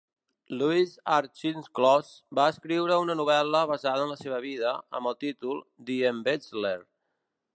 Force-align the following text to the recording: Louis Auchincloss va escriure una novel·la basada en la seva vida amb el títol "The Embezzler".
Louis 0.59 0.93
Auchincloss 1.15 2.07
va 2.39 2.45
escriure 2.53 2.97
una 3.03 3.17
novel·la 3.21 3.61
basada 3.73 4.07
en 4.07 4.13
la 4.15 4.19
seva 4.23 4.41
vida 4.47 4.73
amb 5.01 5.13
el 5.13 5.19
títol 5.27 5.63
"The 5.91 6.01
Embezzler". 6.15 6.77